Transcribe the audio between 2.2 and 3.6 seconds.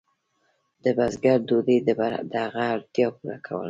د هغه اړتیا پوره کوله.